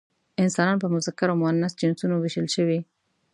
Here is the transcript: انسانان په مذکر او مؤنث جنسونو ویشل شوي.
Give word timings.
انسانان 0.43 0.77
په 0.83 0.87
مذکر 0.95 1.27
او 1.31 1.37
مؤنث 1.41 1.73
جنسونو 1.81 2.15
ویشل 2.17 2.47
شوي. 2.55 2.79